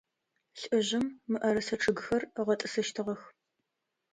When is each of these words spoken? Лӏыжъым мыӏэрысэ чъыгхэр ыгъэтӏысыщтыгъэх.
Лӏыжъым 0.59 1.05
мыӏэрысэ 1.31 1.75
чъыгхэр 1.81 2.23
ыгъэтӏысыщтыгъэх. 2.39 3.21